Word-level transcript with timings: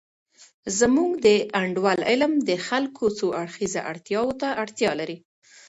زمونږ 0.79 1.11
د 1.25 1.27
انډول 1.61 1.99
علم 2.09 2.33
د 2.49 2.51
خلګو 2.67 3.05
څو 3.17 3.25
اړخیزه 3.41 3.81
اړتیاوو 3.91 4.37
ته 4.41 4.47
اړتیا 4.63 4.91
لري. 4.99 5.17